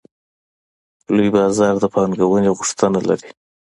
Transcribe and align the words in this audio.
لوی 1.15 1.29
بازار 1.37 1.73
د 1.79 1.85
پانګونې 1.93 2.49
غوښتنه 2.57 2.99
لري. 3.09 3.29